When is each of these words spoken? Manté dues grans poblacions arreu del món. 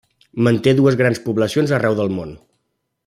Manté 0.47 0.73
dues 0.79 0.97
grans 1.01 1.21
poblacions 1.27 1.75
arreu 1.81 1.99
del 2.01 2.11
món. 2.17 2.33